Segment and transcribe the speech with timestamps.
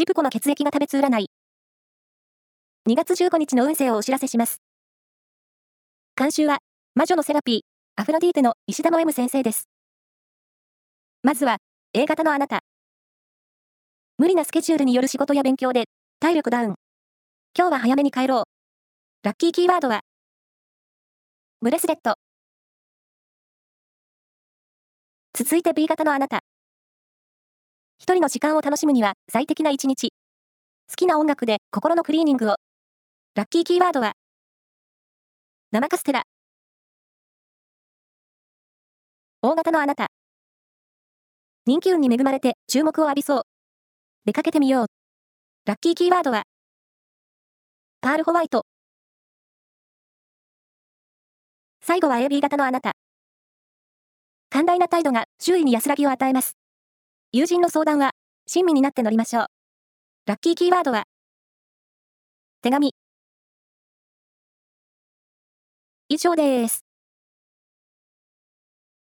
[0.00, 1.26] ジプコの血液が食べつ占い。
[2.88, 4.62] 2月15日の運勢をお知らせします。
[6.16, 6.60] 監修は、
[6.94, 7.60] 魔女のセラピー、
[8.00, 9.68] アフロディーテの石田の M 先生です。
[11.22, 11.58] まずは、
[11.92, 12.60] A 型のあなた。
[14.16, 15.84] 無理なスケジュールによる仕事や勉強で、
[16.18, 16.76] 体力ダウン。
[17.54, 18.44] 今日は早めに帰ろう。
[19.22, 20.00] ラッキーキーワードは、
[21.60, 22.14] ブレスレット。
[25.34, 26.40] 続いて B 型のあなた。
[28.10, 30.12] 一人の時間を楽しむには最適な一日。
[30.88, 32.56] 好きな音楽で心のクリーニングを。
[33.36, 34.14] ラッキーキーワードは、
[35.70, 36.24] 生カステラ。
[39.42, 40.08] 大型のあなた。
[41.66, 43.42] 人気運に恵まれて注目を浴びそう。
[44.24, 44.86] 出かけてみよう。
[45.66, 46.42] ラッキーキーワードは、
[48.00, 48.66] パールホワイト。
[51.80, 52.90] 最後は AB 型のあなた。
[54.48, 56.59] 寛大な態度が周囲に安らぎを与えます。
[57.32, 58.10] 友人の相談は、
[58.48, 59.46] 親身になって乗りましょう。
[60.26, 61.04] ラッキーキーワードは、
[62.60, 62.92] 手紙。
[66.08, 66.89] 以上です。